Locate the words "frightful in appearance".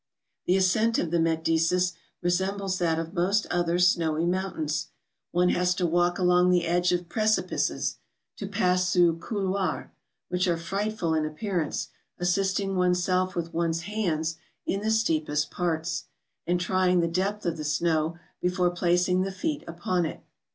10.57-11.89